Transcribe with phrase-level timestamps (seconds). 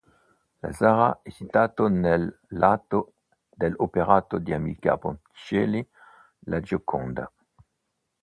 [0.63, 3.13] La "zara" è citata nel I atto
[3.47, 5.87] dell'opera di Amilcare Ponchielli
[6.45, 7.31] "La Gioconda".